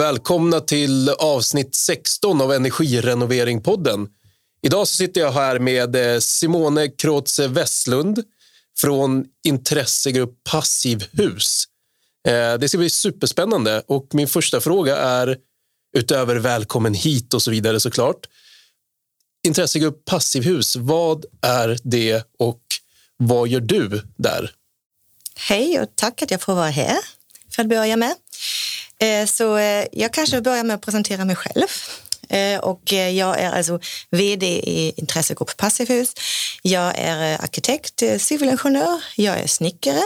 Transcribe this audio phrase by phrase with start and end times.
[0.00, 4.08] välkomna till avsnitt 16 av Energirenoveringpodden.
[4.62, 8.24] Idag så sitter jag här med eh, Simone Kråtze Westlund
[8.78, 11.64] från intressegrupp Passivhus.
[12.28, 15.36] Eh, det ska bli superspännande och min första fråga är,
[15.96, 18.26] utöver välkommen hit och så vidare såklart,
[19.46, 22.62] intressegrupp Passivhus, vad är det och
[23.16, 24.52] vad gör du där?
[25.34, 26.98] Hej och tack att jag får vara här
[27.50, 28.14] för att börja med.
[29.00, 31.66] Eh, så eh, jag kanske börjar med att presentera mig själv.
[32.28, 36.14] Eh, och jag är alltså vd i Intressegrupp Passivhus.
[36.62, 40.02] Jag är arkitekt, civilingenjör, jag är snickare,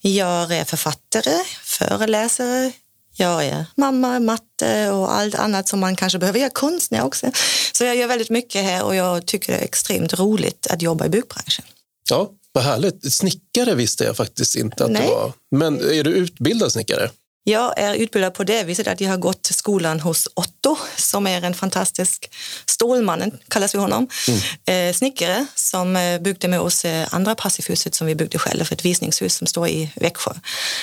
[0.00, 2.72] jag är författare, föreläsare,
[3.16, 6.38] jag är mamma, matte och allt annat som man kanske behöver.
[6.38, 7.30] Jag är konstnär också.
[7.72, 11.06] Så jag gör väldigt mycket här och jag tycker det är extremt roligt att jobba
[11.06, 11.64] i byggbranschen.
[12.10, 13.14] Ja, vad härligt.
[13.14, 15.02] Snickare visste jag faktiskt inte att Nej.
[15.02, 15.32] du var.
[15.50, 17.10] Men är du utbildad snickare?
[17.46, 21.42] Jag är utbildad på det viset att jag har gått skolan hos Otto som är
[21.42, 22.30] en fantastisk
[22.66, 24.88] Stålmannen, kallas vi honom, mm.
[24.88, 28.84] eh, snickare som eh, byggde med oss eh, andra passivhuset som vi byggde själva, ett
[28.84, 30.32] visningshus som står i Växjö.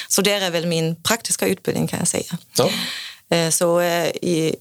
[0.07, 2.37] Så det är väl min praktiska utbildning kan jag säga.
[2.57, 2.69] Ja.
[3.51, 3.81] Så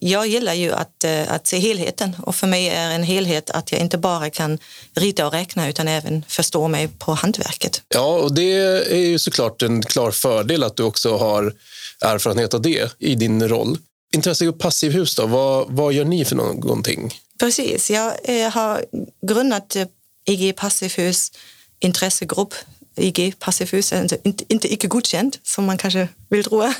[0.00, 3.80] jag gillar ju att, att se helheten och för mig är en helhet att jag
[3.80, 4.58] inte bara kan
[4.94, 7.82] rita och räkna utan även förstå mig på hantverket.
[7.88, 8.52] Ja, och det
[8.92, 11.52] är ju såklart en klar fördel att du också har
[12.00, 13.78] erfarenhet av det i din roll.
[14.14, 17.14] Intressegrupp Passivhus, då, vad, vad gör ni för någonting?
[17.38, 18.84] Precis, jag eh, har
[19.26, 19.86] grundat eh,
[20.26, 21.32] IG Passivhus
[21.80, 22.54] intressegrupp
[23.00, 26.72] IG Passivhus, also inte, inte icke godkänd som man kanske vill tro, eh,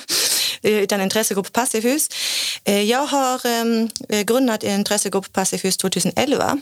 [0.62, 2.09] utan intressegrupp Passivhus.
[2.65, 6.61] Eh, jag har ehm, eh, grundat intressegrupp Passivhus 2011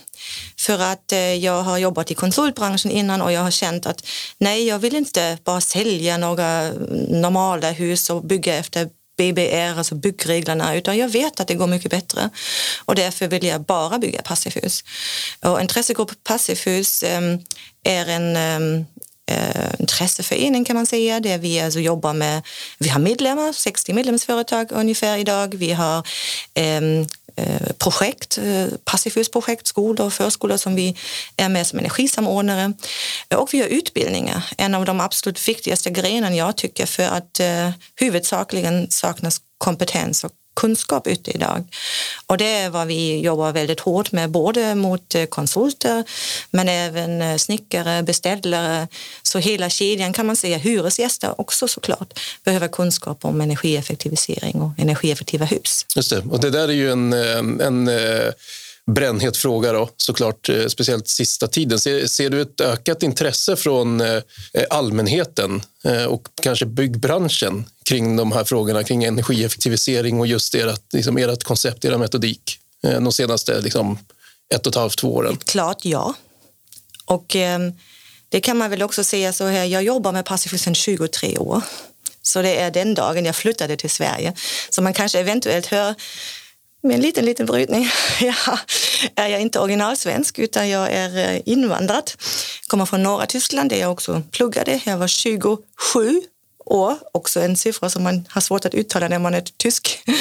[0.58, 4.06] för att jag har jobbat i konsultbranschen innan och jag har känt att
[4.38, 6.72] nej, jag vill inte bara sälja några
[7.08, 8.88] normala hus och bygga efter
[9.18, 12.30] BBR, alltså byggreglerna, utan jag vet att det går mycket bättre.
[12.84, 14.84] Och därför vill jag bara bygga passivhus.
[15.40, 17.38] Och intressegrupp Passivhus ehm,
[17.84, 18.84] är en ehm,
[19.28, 22.42] eh, intresseförening kan man säga, där vi alltså jobbar med,
[22.78, 25.54] vi har medlemmar, 60 medlemsföretag ungefär idag.
[25.54, 26.06] Vi har
[26.54, 27.06] ehm,
[27.36, 30.96] eh, projekt, eh, passivhusprojekt, skolor och förskolor som vi
[31.36, 32.72] är med som energisamordnare.
[33.36, 37.70] Och vi har utbildningar, en av de absolut viktigaste grenarna jag tycker för att eh,
[37.96, 41.64] huvudsakligen saknas kompetens och kunskap ute idag.
[42.26, 46.04] Och det är vad vi jobbar väldigt hårt med, både mot eh, konsulter
[46.50, 48.88] men även eh, snickare, beställare.
[49.22, 55.44] Så hela kedjan kan man säga, hyresgäster också såklart, behöver kunskap om energieffektivisering och energieffektiva
[55.44, 55.86] hus.
[55.96, 57.88] Just det, och det där är ju en, eh, en, en
[58.88, 61.80] brännhet fråga då, såklart, eh, speciellt sista tiden.
[61.80, 64.14] Ser, ser, du ett ökat intresse från eh,
[64.52, 65.62] eh, allmänheten
[66.08, 71.84] och kanske byggbranschen kring de här frågorna kring energieffektivisering och just ert, liksom ert koncept,
[71.84, 73.98] er metodik de senaste liksom,
[74.54, 75.36] ett och ett halvt, två åren?
[75.36, 76.14] Klart ja.
[77.04, 77.58] Och eh,
[78.28, 81.62] det kan man väl också säga så här, jag jobbar med passivhus sedan 23 år.
[82.22, 84.32] Så det är den dagen jag flyttade till Sverige.
[84.70, 85.94] Så man kanske eventuellt hör
[86.82, 87.88] med en liten, liten brytning.
[88.20, 88.58] Ja,
[89.14, 92.10] är jag inte originalsvensk utan jag är eh, invandrad.
[92.66, 94.80] Kommer från norra Tyskland där jag också pluggade.
[94.84, 96.22] Jag var 27
[96.64, 100.02] år, också en siffra som man har svårt att uttala när man är tysk.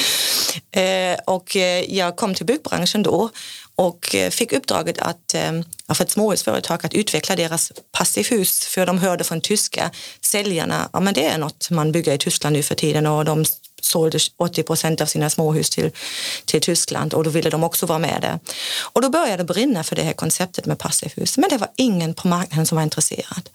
[0.70, 3.30] Eh, och eh, jag kom till byggbranschen då
[3.78, 5.52] och eh, fick uppdraget att, eh,
[5.94, 9.90] för ett småhusföretag att utveckla deras passivhus för de hörde från tyska
[10.24, 13.44] säljarna, ja men det är något man bygger i Tyskland nu för tiden och de
[13.82, 15.90] sålde 80 procent av sina småhus till,
[16.44, 18.38] till Tyskland och då ville de också vara med där.
[18.80, 21.38] Och då började det brinna för det här konceptet med passivhus.
[21.38, 23.50] Men det var ingen på marknaden som var intresserad.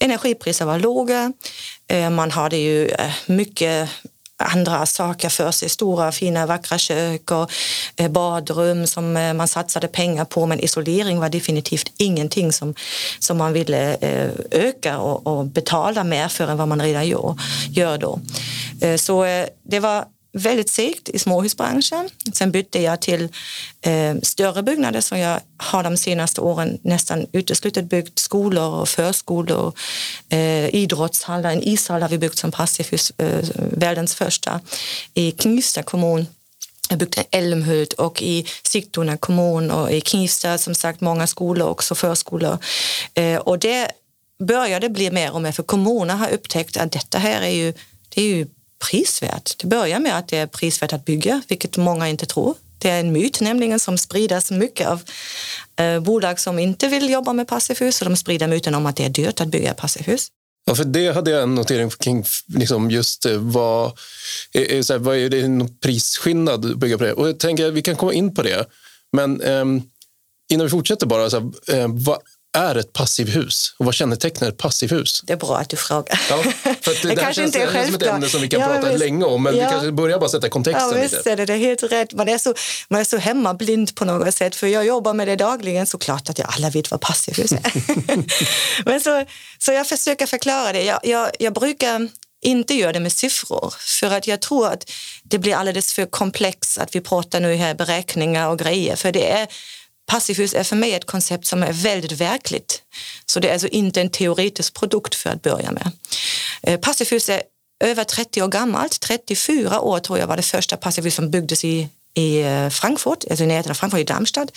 [0.00, 1.32] Energipriser var låga,
[1.88, 2.90] eh, man hade ju
[3.26, 3.90] mycket
[4.38, 7.50] andra saker för sig, stora fina vackra kök och
[7.96, 12.74] eh, badrum som eh, man satsade pengar på men isolering var definitivt ingenting som,
[13.18, 17.38] som man ville eh, öka och, och betala mer för än vad man redan gör,
[17.70, 18.20] gör då.
[18.96, 19.24] Så
[19.62, 20.04] det var
[20.38, 22.10] väldigt segt i småhusbranschen.
[22.32, 23.28] Sen bytte jag till
[23.80, 29.72] eh, större byggnader som jag har de senaste åren nästan uteslutet byggt skolor och förskolor,
[30.28, 34.60] eh, idrottshallar, en ishall har vi byggt som passivhus, eh, världens första
[35.14, 36.26] i Knivsta kommun.
[36.90, 41.94] Jag byggde Älmhult och i Sigtuna kommun och i Knivsta som sagt många skolor också
[41.94, 42.58] förskolor.
[43.14, 43.90] Eh, och det
[44.38, 47.72] började bli mer och mer för kommunerna har upptäckt att detta här är ju,
[48.08, 48.46] det är ju
[48.90, 49.58] prisvärt.
[49.58, 52.54] Det börjar med att det är prisvärt att bygga, vilket många inte tror.
[52.78, 55.02] Det är en myt nämligen som spridas mycket av
[55.76, 59.04] eh, bolag som inte vill jobba med passivhus och de sprider myten om att det
[59.04, 60.28] är dyrt att bygga passivhus.
[60.66, 63.98] Ja, för det hade jag en notering kring liksom just eh, vad,
[64.52, 67.12] är, så här, vad är det någon prisskillnad att bygga på det?
[67.12, 68.66] Och jag tänker att vi kan komma in på det.
[69.12, 69.64] Men eh,
[70.48, 72.18] innan vi fortsätter bara, så här, eh, vad
[72.56, 75.20] är ett passivhus och vad kännetecknar ett passivhus?
[75.24, 76.20] Det är bra att du frågar.
[76.30, 76.42] Ja,
[76.80, 78.88] för det, det, det kanske inte är som ett ämne som vi kan ja, prata
[78.88, 79.64] visst, länge om, men ja.
[79.64, 81.26] vi kanske börjar bara sätta kontexten ja, visst.
[81.26, 82.12] Är det, det är helt rätt.
[82.12, 82.54] Man är, så,
[82.88, 85.86] man är så hemmablind på något sätt, för jag jobbar med det dagligen.
[85.86, 87.72] Såklart att jag alla vet vad passivhus är.
[88.84, 89.24] men så,
[89.58, 90.82] så jag försöker förklara det.
[90.82, 92.08] Jag, jag, jag brukar
[92.40, 93.74] inte göra det med siffror.
[94.00, 94.90] För att jag tror att
[95.22, 98.96] det blir alldeles för komplext att vi pratar nu här beräkningar och grejer.
[98.96, 99.48] För det är
[100.08, 102.82] Passivhus är för mig ett koncept som är väldigt verkligt.
[103.26, 105.90] Så det är alltså inte en teoretisk produkt för att börja med.
[106.62, 107.42] Eh, passivhus är
[107.84, 109.00] över 30 år gammalt.
[109.00, 113.44] 34 år tror jag var det första passivhus som byggdes i, i eh, Frankfurt, alltså
[113.44, 114.50] i närheten av Frankfurt, i Darmstadt.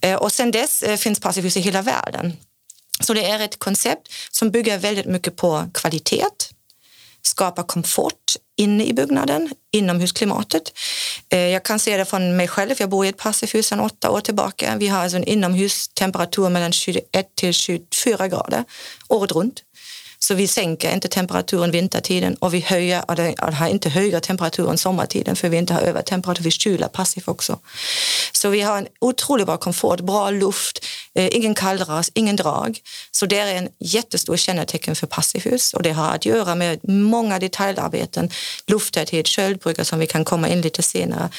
[0.00, 2.36] Eh, och sen dess finns passivhus i hela världen.
[3.00, 6.24] Så det är ett koncept som bygger väldigt mycket på kvalitet,
[7.22, 10.72] skapa komfort inne i byggnaden, inomhusklimatet.
[11.28, 12.74] Eh, jag kan se det från mig själv.
[12.78, 14.76] Jag bor i ett passivhus sedan åtta år tillbaka.
[14.76, 17.02] Vi har alltså en inomhustemperatur mellan 21
[17.34, 18.64] till 24 grader
[19.08, 19.62] året runt.
[20.32, 25.36] Så vi sänker inte temperaturen vintertiden och vi höjer, och har inte högre temperaturen sommartiden
[25.36, 27.58] för vi inte har övertemperatur, vi kyler passivt också.
[28.32, 30.84] Så vi har en otroligt bra komfort, bra luft,
[31.14, 32.78] eh, ingen kallras, ingen drag.
[33.10, 37.38] Så det är en jättestor kännetecken för passivhus och det har att göra med många
[37.38, 38.30] detaljarbeten,
[38.66, 41.30] lufttäthet, köldbrygga som vi kan komma in lite senare.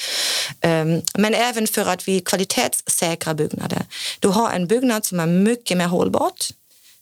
[0.61, 3.85] Um, men även för att vi kvalitetssäkrar byggnader.
[4.19, 6.49] Du har en byggnad som är mycket mer hållbart,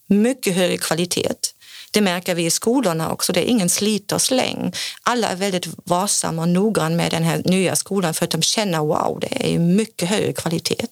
[0.08, 1.51] mycket högre kvalitet
[1.92, 3.34] det märker vi i skolorna också.
[3.34, 4.74] Det är ingen slit och släng.
[5.04, 8.80] Alla är väldigt varsamma och noggranna med den här nya skolan för att de känner
[8.80, 10.88] wow, det är mycket högre kvalitet.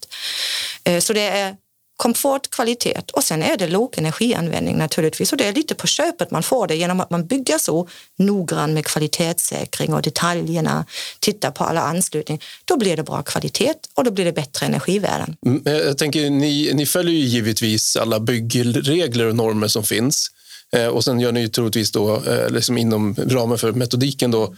[0.84, 1.56] Eh, så det är
[2.00, 6.32] komfort, kvalitet och sen är det låg energianvändning naturligtvis och det är lite på köpet
[6.32, 7.88] man får det genom att man bygger så
[8.18, 10.86] noggrant med kvalitetssäkring och detaljerna,
[11.20, 12.44] tittar på alla anslutningar.
[12.66, 15.36] Då blir det bra kvalitet och då blir det bättre energivärden.
[15.46, 20.32] Mm, eh, jag tänker, ni, ni följer ju givetvis alla byggregler och normer som finns.
[20.74, 24.56] Eh, och sen gör ni troligtvis då, eh, liksom inom ramen för metodiken då,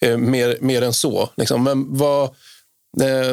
[0.00, 1.30] eh, mer, mer än så.
[1.36, 1.64] Liksom.
[1.64, 2.34] Men vad,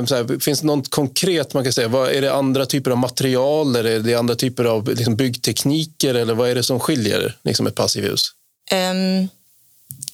[0.07, 1.87] så här, finns det något konkret man kan säga?
[1.87, 3.75] Vad, är det andra typer av material?
[3.75, 6.15] Eller är det andra typer av liksom, byggtekniker?
[6.15, 8.31] Eller vad är det som skiljer liksom, ett passivhus?
[8.71, 9.27] Um, ehm,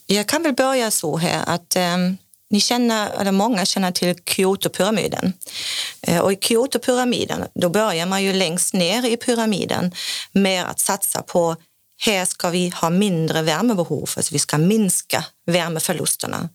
[0.06, 2.16] jag kan väl börja så här att um,
[2.50, 5.32] ni känner, eller många känner till Kyoto-pyramiden.
[6.22, 9.92] Och i Kyoto-pyramiden då börjar man ju längst ner i pyramiden
[10.32, 11.56] med att satsa på
[12.06, 16.48] här ska vi ha mindre värmebehov, alltså vi ska minska värmeförlusterna.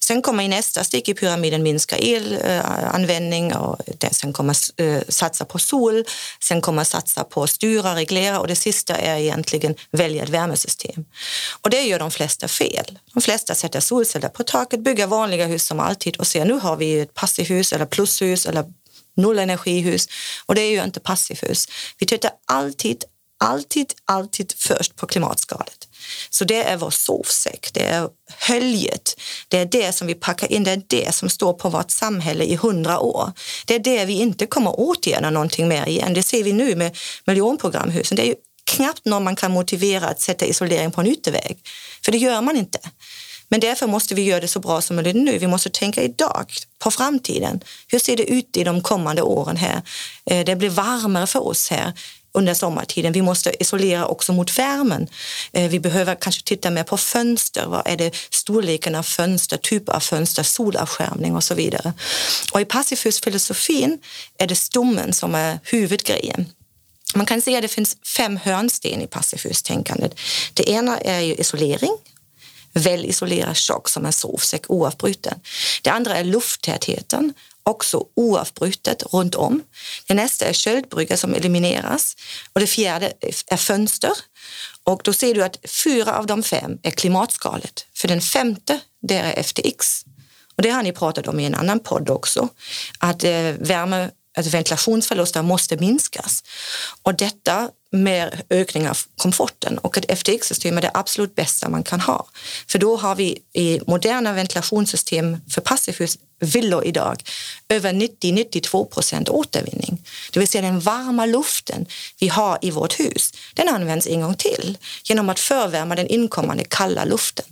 [0.00, 3.80] Sen kommer i nästa steg i pyramiden minska elanvändning och
[4.12, 6.04] sen kommer øh, satsa på sol,
[6.40, 11.04] sen kommer satsa på styra, reglera och det sista är egentligen välja ett värmesystem.
[11.62, 12.98] Och det gör de flesta fel.
[13.14, 16.76] De flesta sätter solceller på taket, bygger vanliga hus som alltid och ser nu har
[16.76, 18.64] vi ett passivhus eller plushus eller
[19.16, 20.08] nollenergihus
[20.46, 21.68] och det är ju inte passivhus.
[21.98, 23.04] Vi tittar alltid
[23.38, 25.88] alltid, alltid först på klimatskalet.
[26.30, 30.64] Så det är vår sovsäck, det är höljet, det är det som vi packar in,
[30.64, 33.32] det är det som står på vårt samhälle i hundra år.
[33.66, 36.14] Det är det vi inte kommer åtgärda någonting mer igen.
[36.14, 38.16] Det ser vi nu med miljonprogramhusen.
[38.16, 38.34] Det är ju
[38.64, 41.58] knappt någon man kan motivera att sätta isolering på en ytterväg,
[42.04, 42.78] för det gör man inte.
[43.48, 45.38] Men därför måste vi göra det så bra som möjligt nu.
[45.38, 47.60] Vi måste tänka idag på framtiden.
[47.88, 49.82] Hur ser det ut i de kommande åren här?
[50.30, 51.92] Eh, det blir varmare för oss här
[52.36, 53.12] under sommartiden.
[53.12, 55.08] Vi måste isolera också mot värmen.
[55.52, 57.66] Eh, vi behöver kanske titta mer på fönster.
[57.66, 61.92] Vad är det storleken av fönster, typ av fönster, solavskärmning och så vidare.
[62.52, 63.98] Och i passivhusfilosofin
[64.38, 66.46] är det stommen som är huvudgrejen.
[67.14, 70.20] Man kan säga att det finns fem hörnsten i passivhustänkandet.
[70.54, 71.92] Det ena är ju isolering,
[72.72, 75.40] Välisolerad, tjock som en sovsäck oavbruten.
[75.82, 77.34] Det andra är lufttätheten
[77.66, 79.62] också oavbrutet runt om.
[80.06, 82.16] Det nästa är köldbrygga som elimineras
[82.52, 83.12] och det fjärde
[83.46, 84.12] är fönster.
[84.84, 87.86] Och då ser du att fyra av de fem är klimatskalet.
[87.94, 90.04] För den femte, där är FTX.
[90.56, 92.48] Och det har ni pratat om i en annan podd också,
[92.98, 96.44] att eh, värme, att ventilationsförluster måste minskas.
[97.02, 102.00] Och detta med ökning av komforten och ett FTX-system är det absolut bästa man kan
[102.00, 102.28] ha.
[102.68, 107.22] För då har vi i moderna ventilationssystem för passivhus villor idag
[107.68, 110.02] över 90-92 procent återvinning.
[110.32, 111.86] Det vill säga den varma luften
[112.18, 116.64] vi har i vårt hus, den används en gång till genom att förvärma den inkommande
[116.64, 117.44] kalla luften.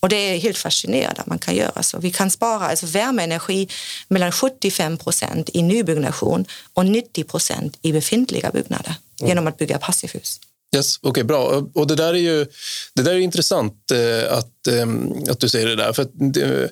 [0.00, 1.98] Och det är helt fascinerande att man kan göra så.
[1.98, 3.68] Vi kan spara alltså värmeenergi
[4.08, 10.40] mellan 75 procent i nybyggnation och 90 procent i befintliga byggnader genom att bygga passivhus.
[10.76, 11.64] Yes, Okej, okay, bra.
[11.74, 12.46] Och det där är ju
[12.94, 14.86] det där är intressant eh, att, eh,
[15.30, 15.92] att du säger det där.
[15.92, 16.70] För det,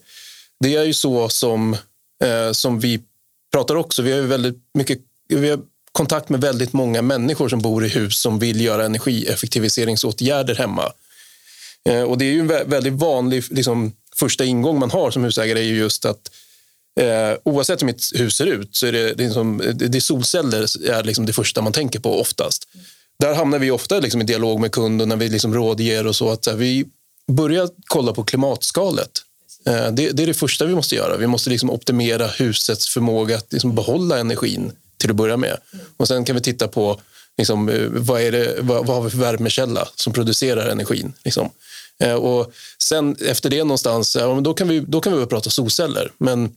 [0.68, 1.76] det, är ju så som,
[2.25, 3.00] eh, som vi
[3.52, 4.02] pratar också.
[4.02, 5.61] Vi har ju väldigt mycket vi har
[5.92, 10.92] kontakt med väldigt många människor som bor i hus som vill göra energieffektiviseringsåtgärder hemma.
[11.88, 15.59] Eh, och det är ju en väldigt vanlig liksom, första ingång man har som husägare
[15.59, 16.30] är ju just att
[17.00, 20.00] eh, oavsett hur mitt hus ser ut så är det, det, är, som, det är
[20.00, 22.68] solceller är liksom det första man tänker på oftast.
[23.18, 26.30] Där hamnar vi ofta liksom i dialog med kunden när vi liksom rådger och så.
[26.30, 26.85] att så här, Vi
[27.26, 29.11] börjar kolla på klimatskalet.
[29.66, 31.16] Eh, det, det, är det första vi måste göra.
[31.16, 35.56] Vi måste liksom optimera husets förmåga att liksom behålla energin till att börja med.
[35.97, 37.00] Och Sen kan vi titta på
[37.38, 41.12] liksom, eh, vad, är det, vad, vad har vi för värmekälla som producerar energin.
[41.25, 41.50] Liksom.
[42.00, 42.52] Eh, och
[42.83, 46.12] sen efter det någonstans, ja, då, kan vi, då kan vi börja prata solceller.
[46.18, 46.56] Men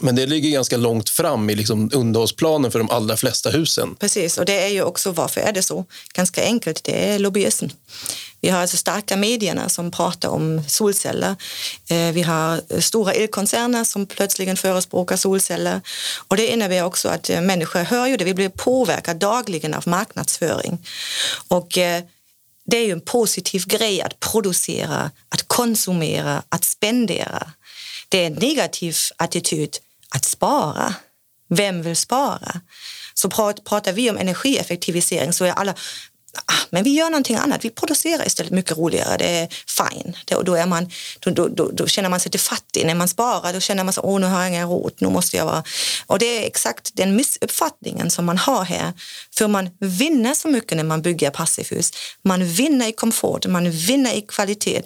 [0.00, 3.94] men det ligger ganska långt fram i liksom underhållsplanen för de allra flesta husen.
[4.00, 5.84] Precis, och det är ju också varför är det så?
[6.14, 7.66] Ganska enkelt, det är lobbyism.
[8.40, 11.36] Vi har alltså starka medierna som pratar om solceller.
[11.88, 15.80] Eh, vi har stora elkoncerner som plötsligen förespråkar solceller.
[16.28, 19.88] Och det innebär också att eh, människor hör ju det, vi blir påverkade dagligen av
[19.88, 20.86] marknadsföring.
[21.48, 22.02] Och eh,
[22.66, 27.52] det är ju en positiv grej att producera, att konsumera, att spendera.
[28.08, 29.76] Det är en negativ attityd
[30.14, 30.94] att spara.
[31.48, 32.60] Vem vill spara?
[33.14, 33.30] Så
[33.64, 35.74] pratar vi om energieffektivisering så är alla
[36.46, 37.64] Ah, men vi gör någonting annat.
[37.64, 39.16] Vi producerar istället mycket roligare.
[39.16, 40.16] Det är fine.
[40.24, 42.86] Då, då, är man, då, då, då, känner man sig lite fattig.
[42.86, 44.92] När man sparar då känner man sig åh nu har jag ingen råd.
[44.98, 45.64] Nu måste jag vara...
[46.06, 48.92] Och det är exakt den missuppfattningen som man har här.
[49.36, 51.92] För man vinner så mycket när man bygger passivhus.
[52.22, 54.82] Man vinner i komfort, man vinner i kvalitet.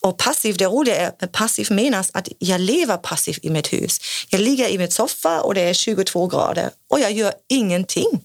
[0.00, 4.00] Och passiv, det roliga är passiv menas att jag lever passivt i mitt hus.
[4.28, 8.20] Jag ligger i mitt soffa och det är 22 grader och jag gör ingenting.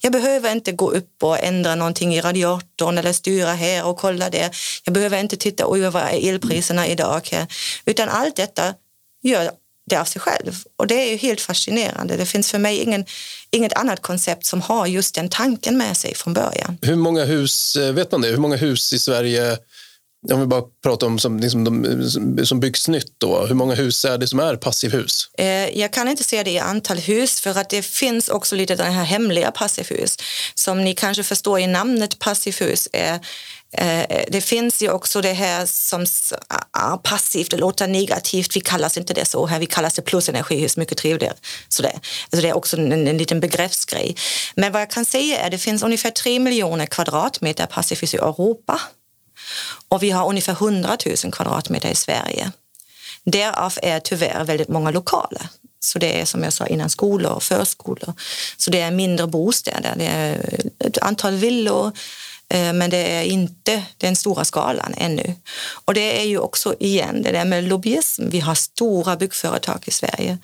[0.00, 4.30] Jag behöver inte gå upp och ändra någonting i radiatorn eller styra här och kolla
[4.30, 4.50] det.
[4.84, 7.46] Jag behöver inte titta, oj vad är elpriserna idag här?
[7.84, 8.74] Utan allt detta
[9.22, 9.50] gör
[9.88, 10.52] det av sig själv.
[10.76, 12.16] Och det är ju helt fascinerande.
[12.16, 13.04] Det finns för mig ingen,
[13.50, 16.78] inget annat koncept som har just den tanken med sig från början.
[16.82, 18.28] Hur många hus, eh, vet man det?
[18.28, 19.58] Hur många hus i Sverige
[20.32, 24.04] om vi bara pratar om som, liksom de, som byggs nytt, då, hur många hus
[24.04, 25.30] är det som är passivhus?
[25.38, 28.74] Eh, jag kan inte säga det i antal hus för att det finns också lite
[28.74, 30.16] den här hemliga passivhus.
[30.54, 33.14] Som ni kanske förstår i namnet passivhus är
[33.72, 38.56] eh, det finns ju också det här som är passivt, det låter negativt.
[38.56, 41.34] Vi kallas inte det så här, vi kallas det plusenergihus, mycket trevligare.
[41.68, 44.16] Så det, alltså det är också en, en liten begreppsgrej.
[44.54, 48.16] Men vad jag kan säga är att det finns ungefär tre miljoner kvadratmeter passivhus i
[48.16, 48.80] Europa.
[49.88, 52.52] Och vi har ungefär 100 000 kvadratmeter i Sverige.
[53.24, 55.48] Därav är tyvärr väldigt många lokaler.
[55.80, 58.14] Så det är som jag sa innan skolor och förskolor.
[58.56, 59.94] Så det är mindre bostäder.
[59.96, 61.92] Det är ett antal villor,
[62.50, 65.34] Eh, men det är inte den stora skalan ännu.
[65.84, 68.28] Och det är ju också igen det där med lobbyism.
[68.28, 70.38] Vi har stora byggföretag i Sverige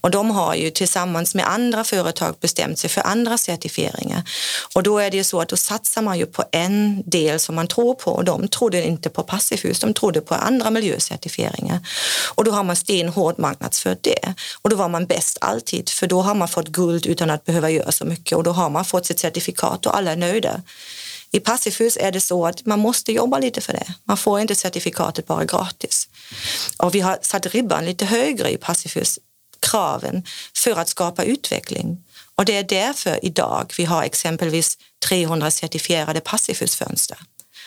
[0.00, 4.22] och de har ju tillsammans med andra företag bestämt sig för andra certifieringar.
[4.74, 7.54] Och då är det ju så att då satsar man ju på en del som
[7.54, 11.80] man tror på och de trodde inte på passivhus, de trodde på andra miljöcertifieringar.
[12.34, 14.34] Och då har man stenhårt marknadsfört det.
[14.62, 17.70] Och då var man bäst alltid, för då har man fått guld utan att behöva
[17.70, 20.62] göra så mycket och då har man fått sitt certifikat och alla är nöjda.
[21.30, 23.94] I passivhus är det så att man måste jobba lite för det.
[24.04, 26.08] Man får inte certifikatet bara gratis.
[26.76, 29.18] Och vi har satt ribban lite högre i passivhus,
[29.60, 30.22] kraven,
[30.56, 32.04] för att skapa utveckling.
[32.34, 37.18] Och det är därför idag vi har exempelvis 300 certifierade passivhusfönster.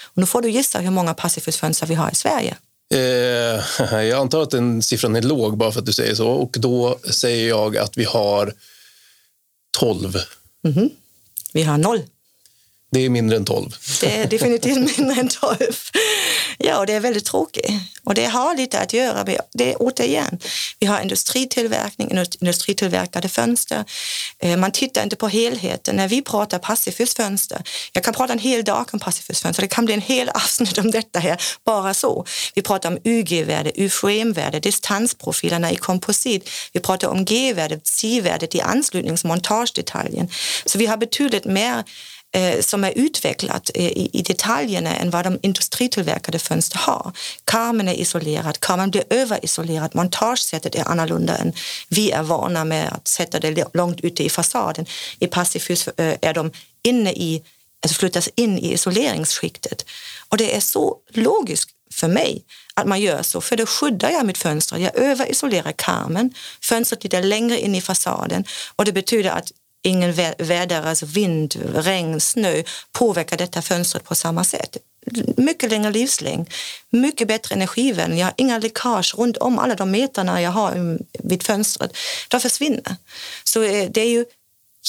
[0.04, 2.58] Och nu får du gissa hur många passivhusfönster vi har i Sverige.
[2.94, 6.28] Eh, jag antar att den siffran är låg bara för att du säger så.
[6.28, 8.54] Och då säger jag att vi har
[9.78, 10.18] 12.
[10.66, 10.90] Mm -hmm.
[11.54, 12.02] Vi har noll.
[12.94, 13.76] Det är mindre än 12.
[14.02, 15.58] Det är definitivt mindre än 12.
[16.58, 17.72] Ja, och det är väldigt tråkigt.
[18.04, 20.40] Och det har lite att göra med, det är återigen,
[20.80, 23.86] vi har industritillverkning, industritillverkade fönster.
[24.40, 25.96] Eh, man tittar inte på helheten.
[25.96, 27.62] När vi pratar passivhusfönster,
[27.94, 30.92] jag kan prata en hel dag om passivhusfönster, det kan bli en hel avsnitt om
[30.92, 32.26] detta här, bara så.
[32.56, 36.50] Vi pratar om UG-värde, UFM-värde, distansprofilerna i komposit.
[36.74, 40.30] Vi pratar om G-värdet, C-värdet i anslutningsmontagedetaljen.
[40.66, 41.84] Så vi har betydligt mer
[42.34, 47.12] Eh, som är utvecklat eh, i, i detaljerna än vad de industritillverkade fönster har.
[47.46, 51.54] Karmen är isolerad, karmen blir överisolerad, montagesättet är annorlunda än
[51.90, 54.86] vi är vana med att sätta det långt ute i fasaden.
[55.20, 56.52] I passivhus eh, är de
[56.84, 57.44] inne i,
[57.84, 59.86] alltså flyttas in i isoleringsskiktet.
[60.30, 64.26] Och det är så logiskt för mig att man gör så, för då skyddar jag
[64.26, 64.78] mitt fönster.
[64.78, 68.46] Jag överisolerar karmen, fönstret lite längre in i fasaden
[68.76, 74.44] och det betyder att ingen väder, alltså vind, regn, snö påverkar detta fönstret på samma
[74.44, 74.78] sätt.
[75.38, 76.50] Mycket längre livslängd,
[76.90, 78.18] mycket bättre energivärden.
[78.18, 81.98] Jag har inga läckage runt om alla de meterna jag har vid fönstret.
[82.30, 82.96] De försvinner.
[83.44, 84.26] Så eh, det är ju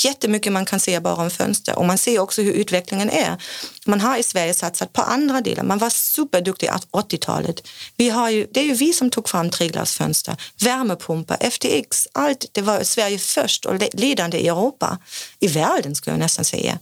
[0.04, 3.42] jättemycket man kan se bara om fönster och man ser också hur utvecklingen är.
[3.86, 5.62] Man har i Sverige satsat på andra delar.
[5.62, 7.68] Man var superduktig 80-talet.
[7.96, 12.46] Vi har ju, det är ju vi som tog fram treglasfönster, värmepumpar, FTX, allt.
[12.52, 14.98] Det var Sverige först och ledande i Europa,
[15.40, 16.78] i världen skulle jag nästan säga.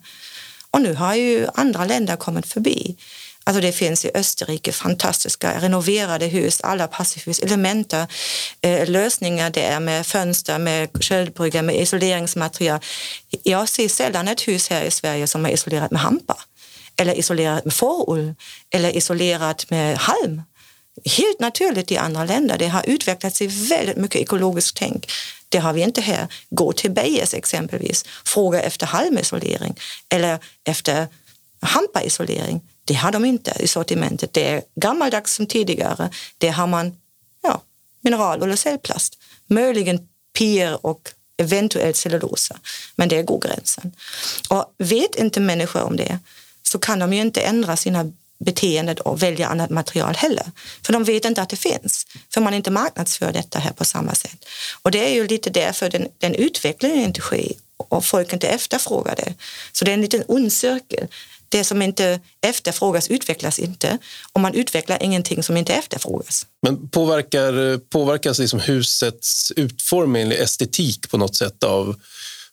[0.70, 2.96] Och nu har ju andra länder kommit förbi.
[3.44, 8.06] Alltså det finns i Österrike fantastiska renoverade hus, alla passivhuselementer,
[8.60, 12.80] eh, lösningar där med fönster, med köldbrygga, med isoleringsmaterial.
[13.42, 16.36] Jag ser sällan ett hus här i Sverige som är isolerat med hampa
[16.96, 18.34] eller isolerat med fårull
[18.70, 20.42] eller isolerat med halm.
[21.04, 22.58] Helt naturligt i andra länder.
[22.58, 25.10] Det har utvecklat sig väldigt mycket ekologiskt tänk.
[25.48, 26.26] Det har vi inte här.
[26.50, 29.76] Gå till Beijes exempelvis, fråga efter halmisolering
[30.08, 31.08] eller efter
[31.60, 32.60] hampaisolering.
[32.90, 34.32] Det har de inte i sortimentet.
[34.32, 36.10] Det är gammaldags som tidigare.
[36.38, 36.96] Det har man
[37.42, 37.62] ja,
[38.00, 39.18] mineral eller cellplast.
[39.46, 42.58] Möjligen PIR och eventuellt cellulosa.
[42.96, 43.92] Men det går gränsen.
[44.48, 46.18] Och vet inte människor om det
[46.62, 50.50] så kan de ju inte ändra sina beteenden och välja annat material heller.
[50.82, 54.14] För de vet inte att det finns, för man inte marknadsför detta här på samma
[54.14, 54.44] sätt.
[54.82, 59.16] Och det är ju lite därför den, den utvecklingen inte sker och folk inte efterfrågar
[59.16, 59.34] det.
[59.72, 61.08] Så det är en liten ond cirkel
[61.50, 63.98] det som inte efterfrågas utvecklas inte
[64.32, 66.46] och man utvecklar ingenting som inte efterfrågas.
[66.62, 71.96] Men påverkar, påverkas liksom husets utformning eller estetik på något sätt av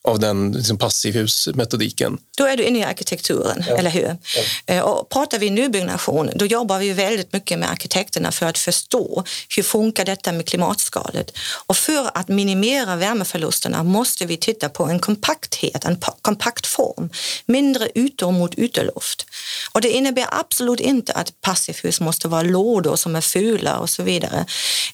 [0.08, 2.18] av den liksom passivhusmetodiken.
[2.38, 3.78] Då är du inne i arkitekturen, ja.
[3.78, 4.18] eller hur?
[4.36, 4.74] Ja.
[4.74, 9.24] Eh, och pratar vi nybyggnation, då jobbar vi väldigt mycket med arkitekterna för att förstå
[9.56, 11.38] hur funkar detta med klimatskalet.
[11.68, 17.10] Och för att minimera värmeförlusterna måste vi titta på en kompakthet, en kompakt form,
[17.46, 19.26] mindre ytor mot ytterluft.
[19.72, 24.04] Och det innebär absolut inte att passivhus måste vara lådor som är fula och så
[24.04, 24.46] vidare.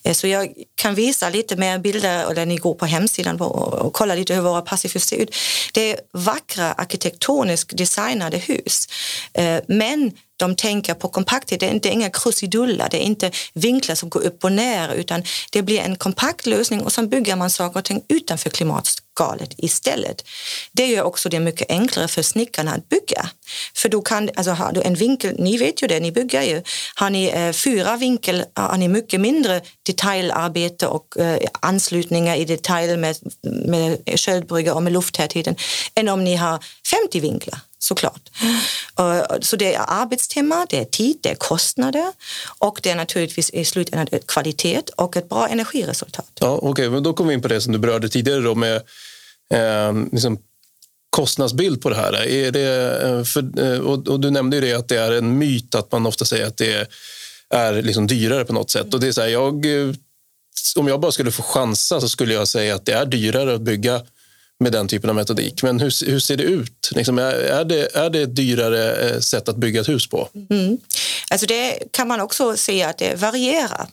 [0.04, 4.15] Eh, så jag kan visa lite mer bilder, eller ni går på hemsidan och kollar
[4.15, 5.36] lite hur våra passivhus se ut.
[5.74, 8.88] Det är vackra arkitektoniskt designade hus.
[9.34, 11.60] Eh, men de tänker på kompakthet.
[11.60, 15.24] Det är inte inga krusiduller, det är inte vinklar som går upp och ner utan
[15.52, 18.50] det blir en kompakt lösning och sen bygger man saker och ting utanför
[19.15, 20.26] galet istället.
[20.71, 23.30] Det gör också det mycket enklare för snickarna att bygga.
[23.76, 26.62] För då kan, alltså har du en vinkel, ni vet ju det, ni bygger ju.
[26.95, 32.97] Har ni eh, fyra vinkel har ni mycket mindre detaljarbete och eh, anslutningar i detalj
[32.97, 35.56] med, med köldbrygga och med lufttätheten
[35.95, 36.63] än om ni har
[37.04, 38.30] 50 vinklar såklart.
[39.00, 42.13] Eh, så det är arbetstimmar, det är tid, det är kostnader
[42.60, 46.32] och det är naturligtvis i slutändan kvalitet och ett bra energiresultat.
[46.39, 46.89] Ja, Okej, okay.
[46.89, 48.76] men då kommer vi in på det som du berörde tidigare då med
[49.54, 50.38] eh, liksom
[51.10, 52.28] kostnadsbild på det här.
[52.28, 55.76] Är det, eh, för, eh, och, du nämnde ju det att det är en myt
[55.76, 56.88] att man ofta säger att det
[57.50, 58.93] är liksom dyrare på något sätt.
[58.93, 59.65] Och det är så här, jag,
[60.76, 63.62] om jag bara skulle få chansa så skulle jag säga att det är dyrare att
[63.62, 64.02] bygga
[64.63, 65.63] med den typen av metodik.
[65.63, 66.91] Men hur, hur ser det ut?
[66.91, 70.30] Liksom, är, det, är det ett dyrare eh, sätt att bygga ett hus på?
[70.49, 70.78] Mm.
[71.30, 73.88] Alltså det kan man också se att det varierar.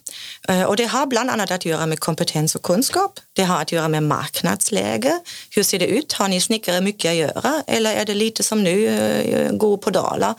[0.47, 3.19] Eh, och det har bland annat att göra med kompetens och kunskap.
[3.33, 5.19] Det har att göra med marknadsläge.
[5.49, 6.13] Hur ser det ut?
[6.13, 9.89] Har ni snickare mycket att göra eller är det lite som nu, eh, gå på
[9.89, 10.35] dalar?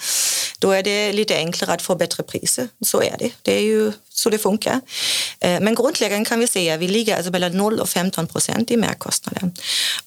[0.59, 2.69] Då är det lite enklare att få bättre priser.
[2.85, 3.31] Så är det.
[3.43, 4.81] Det är ju så det funkar.
[5.41, 8.71] Eh, men grundläggande kan vi säga att vi ligger alltså mellan 0 och 15 procent
[8.71, 9.51] i merkostnader.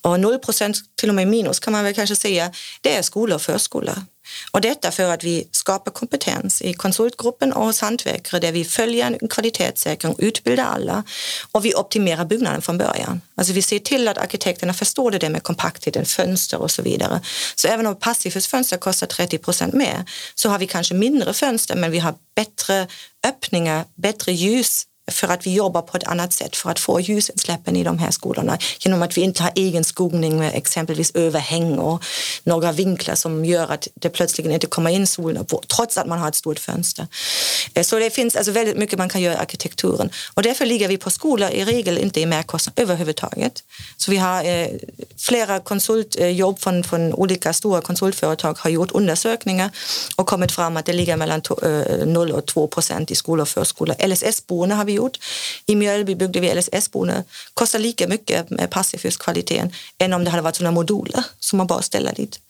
[0.02, 3.34] Och 0 procent, till och med minus kan man väl kanske säga, det är skolor
[3.34, 4.02] och förskolor.
[4.50, 9.06] Och detta för att vi skapar kompetens i konsultgruppen och hos hantverkare där vi följer
[9.06, 11.04] en kvalitetssäkring, utbildar alla
[11.52, 13.20] och vi optimerar byggnaden från början.
[13.34, 17.20] Alltså vi ser till att arkitekterna förstår det där med kompaktheten, fönster och så vidare.
[17.54, 21.90] Så även om passivhusfönster kostar 30 procent mer så har vi kanske mindre fönster men
[21.90, 22.86] vi har bättre
[23.26, 27.76] öppningar, bättre ljus för att vi jobbar på ett annat sätt för att få ljusutsläppen
[27.76, 32.04] i de här skolorna genom att vi inte har egen skogning med exempelvis överhäng och
[32.44, 36.28] några vinklar som gör att det plötsligt inte kommer in solen trots att man har
[36.28, 37.06] ett stort fönster.
[37.74, 40.88] Eh, så det finns alltså väldigt mycket man kan göra i arkitekturen och därför ligger
[40.88, 43.62] vi på skolor i regel inte i merkostnad överhuvudtaget.
[43.96, 44.68] Så vi har eh,
[45.16, 49.70] flera konsultjobb eh, från, från olika stora konsultföretag har gjort undersökningar
[50.16, 51.42] och kommit fram att det ligger mellan
[52.06, 53.96] 0 eh, och 2 procent i skolor och förskolor.
[54.06, 55.18] LSS-boende har vi gjort.
[55.66, 57.24] I Mjölby byggde vi LSS-boende.
[57.54, 61.82] Kostar lika mycket med passivhuskvaliteten än om det hade varit sådana moduler som man bara
[61.82, 62.40] ställer dit.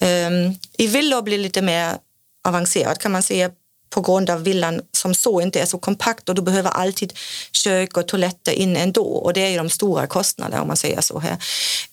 [0.00, 1.96] Um, I villor blir det lite mer
[2.44, 3.50] avancerat kan man säga.
[3.94, 7.12] på grund av villan som så inte är så kompakt och du behöver alltid
[7.52, 11.00] kök och toaletter in ändå och det är ju de stora kostnaderna om man säger
[11.00, 11.36] så här.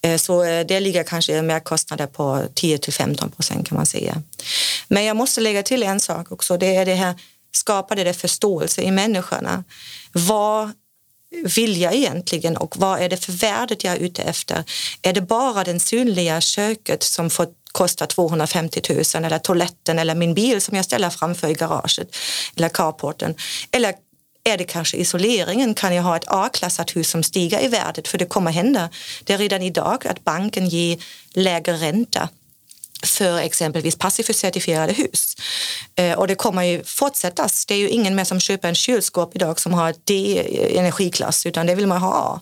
[0.02, 4.22] Ehm, så eh, det ligger kanske merkostnader på 10 till 15 procent kan man säga.
[4.88, 7.16] Men jag måste lägga till en sak också, det är det här
[7.52, 9.64] skapade det förståelse i människorna.
[10.12, 10.72] Vad
[11.56, 14.64] vill jag egentligen och vad är det för värdet jag är ute efter?
[15.02, 20.34] Är det bara den synliga köket som får kosta 250 000 eller toaletten eller min
[20.34, 22.16] bil som jag ställer framför i garaget
[22.56, 23.36] eller carporten?
[23.72, 23.94] Eller
[24.44, 25.74] är det kanske isoleringen?
[25.74, 28.08] Kan jag ha ett A-klassat hus som stiger i värdet?
[28.08, 28.90] För det kommer hända.
[29.24, 30.98] Det är redan idag att banken ger
[31.34, 32.30] lägre ränta
[33.04, 35.36] för exempelvis passivhuscertifierade hus.
[35.96, 37.66] Eh, och det kommer ju fortsättas.
[37.66, 41.76] Det är ju ingen mer som köper en kylskåp idag som har D-energiklass utan det
[41.76, 42.42] vill man ha A.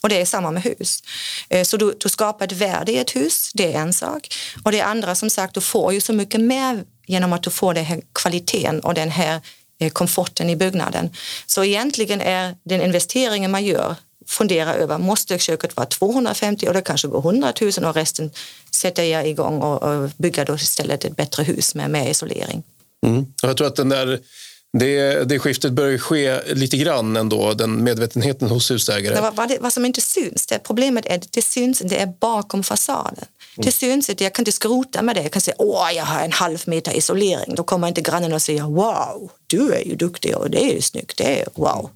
[0.00, 1.02] Och det är samma med hus.
[1.48, 4.34] Eh, så du, du skapar ett värde i ett hus, det är en sak.
[4.64, 7.74] Och det andra som sagt, du får ju så mycket mer genom att du får
[7.74, 9.40] den här kvaliteten och den här
[9.80, 11.10] eh, komforten i byggnaden.
[11.46, 17.08] Så egentligen är den investeringen man gör fundera över, måste köket vara 250 eller kanske
[17.08, 18.30] gå 100 000 och resten
[18.76, 22.62] sätter jag igång och, och bygger då istället ett bättre hus med mer isolering.
[23.06, 23.26] Mm.
[23.42, 24.20] Jag tror att den där
[24.72, 29.20] det, det skiftet börjar ske lite grann ändå, den medvetenheten hos husägare.
[29.20, 32.62] Vad, vad, vad, som inte syns, det problemet är att det syns det är bakom
[32.62, 33.24] fasaden.
[33.62, 35.22] Det syns inte, jag kan inte skrota med det.
[35.22, 37.54] Jag kan säga åh, jag har en halv meter isolering.
[37.54, 40.82] Då kommer inte grannen och säger wow, du är ju duktig och det är ju
[40.82, 41.16] snyggt.
[41.16, 41.90] Det är wow.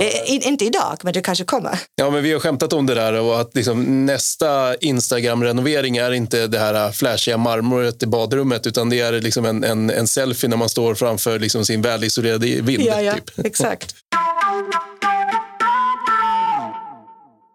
[0.00, 1.78] Eh, inte idag, men det kanske kommer.
[1.94, 6.46] Ja, men vi har skämtat om det där och att liksom nästa Instagram-renovering är inte
[6.46, 10.56] det här flashiga marmoret i badrummet utan det är liksom en, en, en selfie när
[10.56, 12.82] man står framför liksom sin välisolerade vind.
[12.82, 13.46] Ja, ja typ.
[13.46, 13.94] exakt.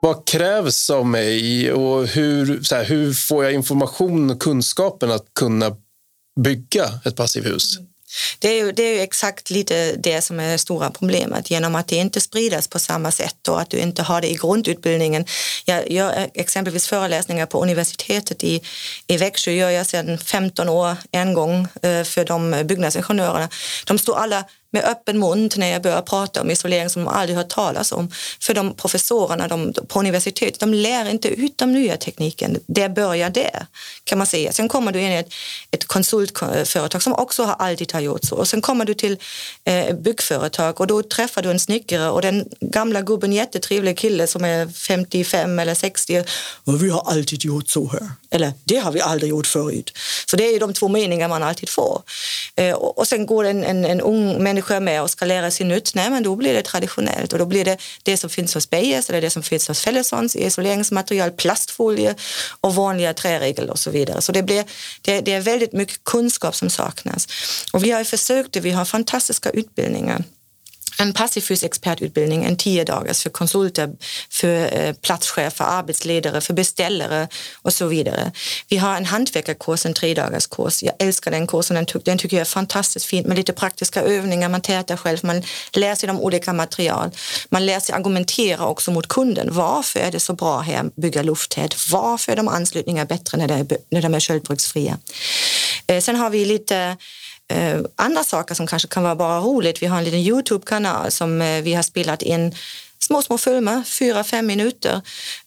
[0.01, 5.25] Vad krävs av mig och hur, så här, hur får jag information och kunskapen att
[5.33, 5.75] kunna
[6.39, 7.77] bygga ett passivhus?
[7.77, 7.89] Mm.
[8.39, 11.75] Det är, ju, det är ju exakt lite det som är det stora problemet genom
[11.75, 15.25] att det inte spridas på samma sätt och att du inte har det i grundutbildningen.
[15.65, 18.61] Jag gör exempelvis föreläsningar på universitetet i,
[19.07, 23.49] i Växjö gör jag sedan 15 år en gång eh, för de byggnadsingenjörerna.
[23.87, 27.37] De står alla med öppen mun när jag börjar prata om isolering som de aldrig
[27.37, 28.11] hört talas om.
[28.41, 32.57] För de professorerna de, på universitetet, de lär inte ut de nya tekniken.
[32.67, 33.65] Det börjar där,
[34.03, 34.51] kan man säga.
[34.51, 35.33] Sen kommer du in i ett,
[35.71, 38.35] ett konsultföretag som också har alltid har gjort så.
[38.35, 39.17] Och sen kommer du till
[39.63, 44.45] eh, byggföretag och då träffar du en snickare och den gamla gubben, jättetrevlig kille som
[44.45, 46.23] är 55 eller 60.
[46.63, 48.09] Och vi har alltid gjort så här.
[48.31, 49.97] Eller det har vi aldrig gjort förut.
[50.25, 52.01] Så det är ju de två meningar man alltid får.
[52.55, 55.65] Eh, och, och sen går en, en, en ung människa med och ska lära sig
[55.65, 58.69] nytt, nej men då blir det traditionellt och då blir det det som finns hos
[58.69, 62.15] Beijers eller det som finns hos Fellesons isoleringsmaterial, plastfolie
[62.61, 64.21] och vanliga träregler och så vidare.
[64.21, 64.65] Så det, blir,
[65.01, 67.27] det, det är väldigt mycket kunskap som saknas.
[67.73, 70.23] Och vi har försökt det, vi har fantastiska utbildningar
[70.99, 73.89] en passivhusexpertutbildning, en tio dagars för konsulter,
[74.31, 77.27] för eh, platschefer, arbetsledare, för beställare
[77.61, 78.31] och så vidare.
[78.69, 80.83] Vi har en hantverkarkurs, en tre dagars kurs.
[80.83, 84.49] Jag älskar den kursen, den, den tycker jag är fantastiskt fin med lite praktiska övningar,
[84.49, 87.11] man tätar själv, man lär sig de olika material.
[87.49, 89.49] Man lär sig argumentera också mot kunden.
[89.51, 91.91] Varför är det så bra här att bygga lufttät?
[91.91, 94.97] Varför är de anslutningar bättre när, är, när de är köldbruksfria?
[95.87, 96.97] Eh, sen har vi lite
[97.49, 99.81] eh, andra saker som kanske kan vara bara roligt.
[99.81, 102.55] Vi har en liten Youtube-kanal som eh, vi har spelat in
[102.99, 105.01] små, små filmer, fyra, fem minuter.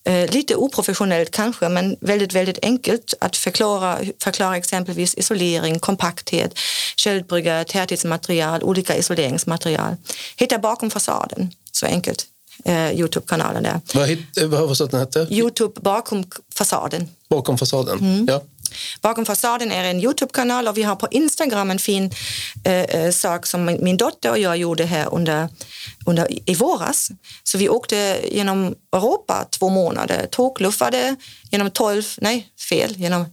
[0.05, 6.59] Eh, lite oprofessionellt kanske, men väldigt, väldigt enkelt att förklara, förklara exempelvis isolering, kompakthet,
[6.97, 9.97] köldbrygga, täthetsmaterial, olika isoleringsmaterial.
[10.37, 12.27] Hitta bakom fasaden, så enkelt.
[12.65, 13.81] Eh, Youtube-kanalen där.
[13.95, 15.27] Vad, hit, vad var den hette?
[15.31, 17.09] Youtube bakom fasaden.
[17.29, 18.27] Bakom fasaden, mm.
[18.29, 18.43] ja.
[19.01, 22.11] Bakom fasaden är en Youtube-kanal och vi har på Instagram en fin
[22.65, 25.49] eh, eh sak som min dotter och jag gjorde här under,
[26.07, 27.11] under, i våras.
[27.43, 31.17] Så vi åkte genom Europa två månader, tågluffade
[31.51, 33.25] genom 12, nej fel, genom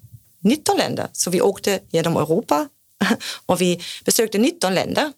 [0.44, 1.08] 19 länder.
[1.12, 2.68] Så vi åkte genom Europa
[3.46, 5.12] och vi besökte 19 länder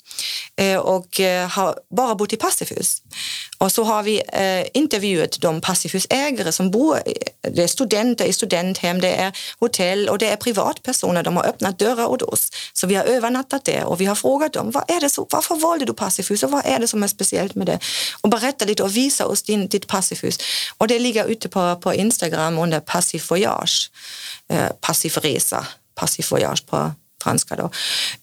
[0.55, 3.01] eh, och eh, har bara bott i passivhus.
[3.57, 6.99] Och så har vi eh, intervjuat de passivhusägare som bor,
[7.41, 11.23] det är studenter i studenthem, det är hotell och det är privatpersoner.
[11.23, 12.49] De har öppnat dörrar åt oss.
[12.73, 15.55] Så vi har övernattat där och vi har frågat dem, vad är det så, varför
[15.55, 17.79] valde du passivhus och vad är det som är speciellt med det?
[18.21, 20.37] Och berätta lite och visa oss din, ditt passivhus.
[20.77, 23.91] Och det ligger ute på, på Instagram under Passiv Voyage,
[24.81, 26.91] passiv resa, passiv voyage på
[27.21, 27.55] franska.
[27.55, 27.69] Då.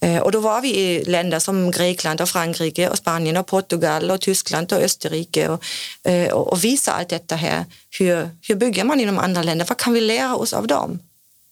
[0.07, 4.11] Eh, och då var vi i länder som Grekland och Frankrike och Spanien och Portugal
[4.11, 5.63] och Tyskland och Österrike och,
[6.09, 7.65] eh, och, och visa allt detta här.
[7.99, 9.65] Hur, hur bygger man i de andra länderna?
[9.69, 10.99] Vad kan vi lära oss av dem?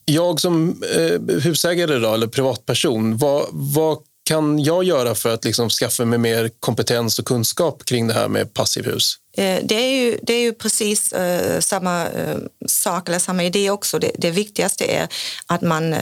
[0.05, 5.69] Jag som eh, husägare då, eller privatperson, vad, vad kan jag göra för att liksom
[5.69, 9.15] skaffa mig mer kompetens och kunskap kring det här med passivhus?
[9.37, 13.69] Eh, det är ju, det är ju precis eh, samma eh, sak eller samma idé
[13.69, 13.99] också.
[13.99, 15.07] Det, det viktigaste är
[15.45, 15.95] att man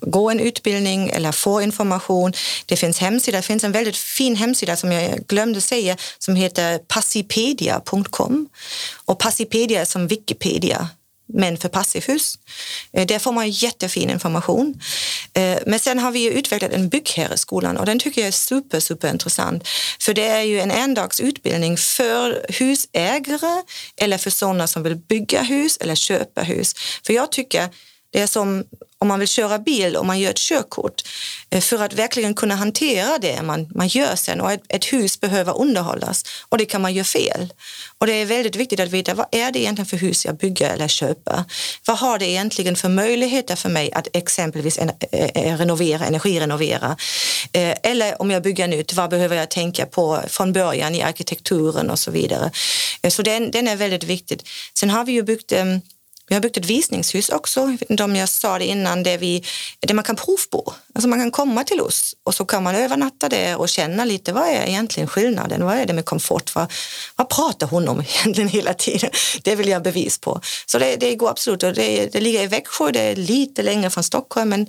[0.00, 2.32] går en utbildning eller får information.
[2.66, 3.36] Det finns hemsida.
[3.36, 8.48] Det finns en väldigt fin hemsida som jag glömde säga som heter passipedia.com.
[9.04, 10.88] Och Passipedia är som Wikipedia
[11.32, 12.38] men för passivhus.
[12.92, 14.80] Eh, där får man jättefin information.
[15.34, 19.10] Eh, men sen har vi utvecklat en byggherreskolan och den tycker jag är super, super
[19.10, 19.68] intressant.
[20.00, 23.62] För det är ju en endagsutbildning för husägare
[23.96, 26.74] eller för sådana som vill bygga hus eller köpa hus.
[27.06, 27.68] För jag tycker
[28.12, 28.64] det är som
[29.02, 31.02] om man vill köra bil och man gör ett körkort
[31.50, 34.40] eh, för att verkligen kunna hantera det man, man gör sen.
[34.40, 37.52] Och ett, ett, hus behöver underhållas och det kan man göra fel.
[37.98, 40.70] Och det är väldigt viktigt att veta vad är det egentligen för hus jag bygger
[40.70, 41.44] eller köper?
[41.86, 46.96] Vad har det egentligen för möjligheter för mig att exempelvis en, eh, eh renovera, energirenovera?
[47.52, 51.90] Eh, eller om jag bygger nytt, vad behöver jag tänka på från början i arkitekturen
[51.90, 52.50] och så vidare?
[53.02, 54.40] Eh, så den, den är väldigt viktig.
[54.78, 55.80] Sen har vi ju byggt ehm,
[56.28, 59.18] vi har byggt ett visningshus också, jag vet inte om jag sa det innan, där,
[59.18, 59.44] vi,
[59.80, 60.72] där man kan provbo.
[60.94, 64.32] Alltså man kan komma till oss och så kan man övernatta där och känna lite
[64.32, 65.64] vad är egentligen skillnaden?
[65.64, 66.54] Vad är det med komfort?
[66.54, 66.72] Vad,
[67.16, 69.10] vad pratar hon om egentligen hela tiden?
[69.42, 70.40] Det vill jag ha bevis på.
[70.66, 71.62] Så det, det går absolut.
[71.62, 74.60] Och det, det ligger i Växjö, det är lite längre från Stockholm men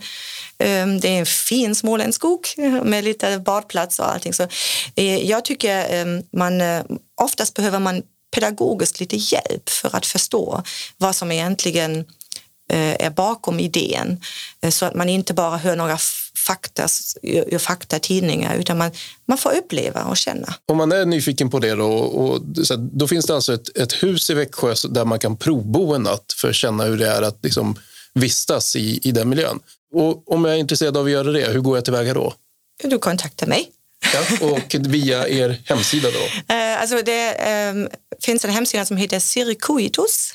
[0.82, 2.48] um, det är en fin småländsk skog
[2.84, 4.34] med lite badplats och allting.
[4.34, 4.44] Så
[5.00, 6.84] uh, jag tycker um, man, uh,
[7.22, 8.02] oftast behöver man
[8.34, 10.64] pedagogiskt lite hjälp för att förstå
[10.98, 12.00] vad som egentligen
[12.70, 14.22] eh, är bakom idén
[14.62, 15.98] eh, så att man inte bara hör några
[16.48, 16.88] fakta,
[17.60, 18.92] fakta tidningar utan man,
[19.26, 20.56] man får uppleva och känna.
[20.66, 24.04] Om man är nyfiken på det då, och, så då finns det alltså ett, ett
[24.04, 27.22] hus i Växjö där man kan provbo en natt för att känna hur det är
[27.22, 27.76] att liksom
[28.14, 29.60] vistas i, i den miljön.
[29.94, 32.34] Och om jag är intresserad av att göra det, hur går jag tillväga då?
[32.84, 33.72] Du kontaktar mig.
[34.14, 36.54] Ja, och via er hemsida då?
[36.54, 37.90] Eh, alltså det um,
[38.22, 40.34] finns en hemsida som heter Circuitus.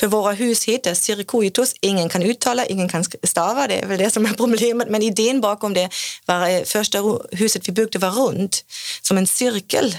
[0.00, 1.74] För våra hus heter Circuitus.
[1.80, 3.66] Ingen kan uttala, ingen kan stava.
[3.66, 4.90] Det är väl det som är problemet.
[4.90, 5.88] Men idén bakom det
[6.26, 6.98] var eh, första
[7.32, 8.64] huset vi byggde var runt,
[9.02, 9.96] som en cirkel.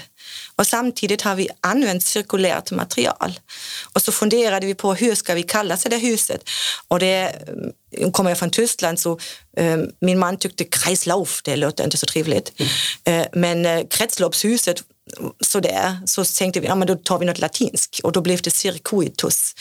[0.56, 3.40] Och samtidigt har vi använt cirkulärt material.
[3.92, 6.50] Och så funderade vi på hur ska vi kalla sig det huset?
[6.88, 7.72] Och det ehm,
[8.12, 9.18] kommer jag från Tyskland så
[9.56, 12.52] äh, min man tyckte kreislauf, det låter inte så trevligt.
[12.56, 13.20] Mm.
[13.20, 14.82] Äh, men äh, kretsloppshuset
[15.40, 18.50] sådär, så tänkte vi ja, men då tar vi något latinskt och då blev det
[18.50, 19.54] circuitus.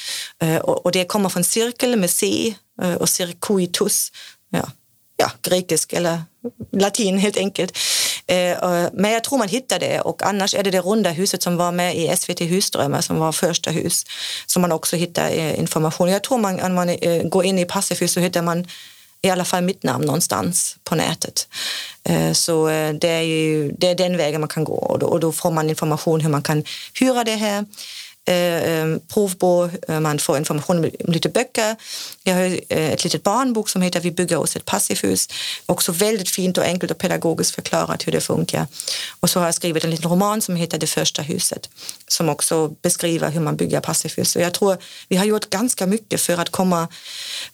[0.62, 2.54] Och, och det kommer från cirkel med C
[3.00, 4.12] och circuitus.
[4.50, 4.70] Ja,
[5.18, 6.24] ja, grekisk eller
[6.72, 7.78] latin helt enkelt.
[8.28, 11.58] Eh, men jag tror man hittar det och annars är det det runda huset som
[11.58, 14.06] var med i SVT Husdrömmar som var första hus
[14.46, 16.10] som man också hittar eh, information.
[16.10, 18.68] Jag tror man, om man eh, går in i Passivhus så hittar man
[19.22, 21.48] i alla fall mitt namn någonstans på nätet.
[22.34, 22.68] Så
[23.00, 25.52] det är, ju, det är den vägen man kan gå och då, och då får
[25.52, 26.64] man information hur man kan
[27.00, 27.66] hyra det här
[28.30, 31.76] Øh, øh, eh, provbo, øh, man får information om lite böcker.
[32.26, 35.28] Jag har ett litet barnbok som heter Vi bygger oss ett passivhus.
[35.68, 38.66] Också väldigt fint och enkelt och pedagogiskt förklarat hur det funkar.
[39.20, 41.70] Och så har jag skrivit en liten roman som heter Det första huset
[42.08, 44.32] som också beskriver hur man bygger passivhus.
[44.32, 44.78] Så jag tror
[45.10, 46.88] vi har gjort ganska mycket för att komma,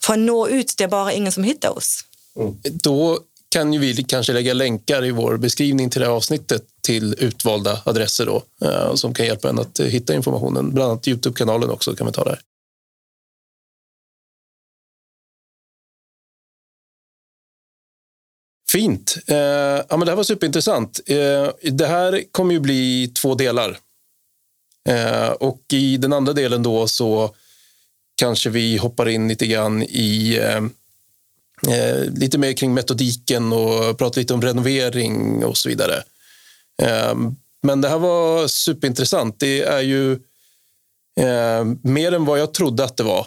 [0.00, 2.04] för att nå ut det är bara ingen som hittar oss.
[2.36, 2.56] Mm.
[2.62, 3.18] Då
[3.52, 7.82] kan ju vi kanske lägga länkar i vår beskrivning till det här avsnittet till utvalda
[7.84, 10.74] adresser då, eh, som kan hjälpa en att eh, hitta informationen.
[10.74, 12.40] Bland annat Youtube-kanalen också kan vi ta där.
[18.72, 19.16] Fint.
[19.26, 21.00] Eh, ja, men det här var superintressant.
[21.06, 23.78] Eh, det här kommer ju bli två delar.
[24.88, 27.34] Eh, och i den andra delen då så
[28.16, 30.60] kanske vi hoppar in lite grann i eh,
[31.68, 36.02] eh, lite mer kring metodiken och prata lite om renovering och så vidare.
[36.82, 37.14] Eh,
[37.62, 39.40] men det här var superintressant.
[39.40, 40.12] Det är ju
[41.20, 43.26] eh, mer än vad jag trodde att det var,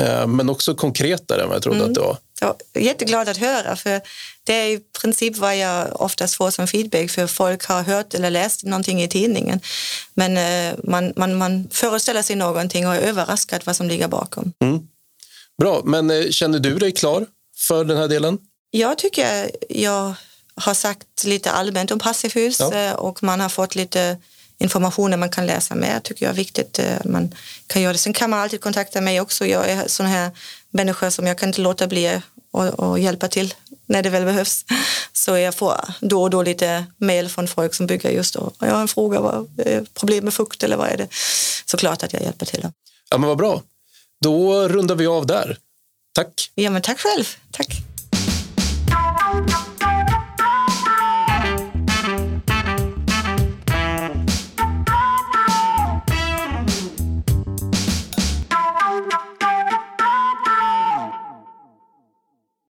[0.00, 1.90] eh, men också konkretare än vad jag trodde mm.
[1.90, 2.18] att det var.
[2.40, 4.00] Ja, jätteglad att höra, för
[4.44, 8.30] det är i princip vad jag oftast får som feedback, för folk har hört eller
[8.30, 9.60] läst någonting i tidningen.
[10.14, 14.52] Men eh, man, man, man föreställer sig någonting och är överraskad vad som ligger bakom.
[14.60, 14.88] Mm.
[15.58, 17.26] Bra, men eh, känner du dig klar
[17.58, 18.38] för den här delen?
[18.70, 20.14] Jag tycker jag
[20.54, 22.74] har sagt lite allmänt om passivhus ja.
[22.74, 24.16] Eh, och man har fått lite
[24.58, 26.02] information man kan läsa med.
[26.02, 26.78] tycker jag är viktigt.
[26.78, 27.34] Eh, man
[27.66, 27.98] kan göra det.
[27.98, 29.46] Sen kan man alltid kontakta mig också.
[29.46, 30.30] Jag är sån här
[30.70, 32.20] människa som jag kan inte låta bli
[32.52, 33.54] att hjälpa till
[33.86, 34.64] när det väl behövs.
[35.12, 38.52] Så jag får då och då lite mail från folk som bygger just då.
[38.58, 41.08] Jag har en fråga, vad är problem med fukt eller vad är det?
[41.66, 42.68] Såklart att jag hjälper till.
[43.10, 43.62] Ja, men vad bra.
[44.20, 45.58] Då rundar vi av där.
[46.16, 46.50] Tack.
[46.54, 47.36] Ja, men tack själv.
[47.50, 47.66] Tack.